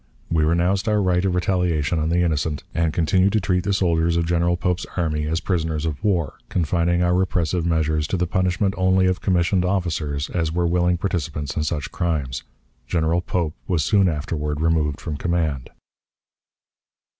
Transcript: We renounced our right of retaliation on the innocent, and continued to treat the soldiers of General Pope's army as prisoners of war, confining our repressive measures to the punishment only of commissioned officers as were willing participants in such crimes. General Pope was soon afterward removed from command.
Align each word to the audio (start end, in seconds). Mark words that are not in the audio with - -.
We 0.31 0.43
renounced 0.43 0.87
our 0.89 0.99
right 0.99 1.23
of 1.23 1.35
retaliation 1.35 1.99
on 1.99 2.09
the 2.09 2.23
innocent, 2.23 2.63
and 2.73 2.91
continued 2.91 3.33
to 3.33 3.39
treat 3.39 3.63
the 3.63 3.71
soldiers 3.71 4.17
of 4.17 4.25
General 4.25 4.57
Pope's 4.57 4.87
army 4.97 5.27
as 5.27 5.39
prisoners 5.39 5.85
of 5.85 6.03
war, 6.03 6.39
confining 6.49 7.03
our 7.03 7.13
repressive 7.13 7.67
measures 7.67 8.07
to 8.07 8.17
the 8.17 8.25
punishment 8.25 8.73
only 8.79 9.05
of 9.05 9.21
commissioned 9.21 9.63
officers 9.63 10.27
as 10.31 10.51
were 10.51 10.65
willing 10.65 10.97
participants 10.97 11.55
in 11.55 11.63
such 11.63 11.91
crimes. 11.91 12.41
General 12.87 13.21
Pope 13.21 13.53
was 13.67 13.83
soon 13.83 14.09
afterward 14.09 14.59
removed 14.59 14.99
from 14.99 15.17
command. 15.17 15.69